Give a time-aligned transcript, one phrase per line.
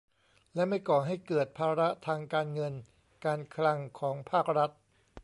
[0.55, 2.73] และไม่ก่อให้เกิดภาระทางการเงิน
[3.25, 4.71] การคลังของภาครัฐ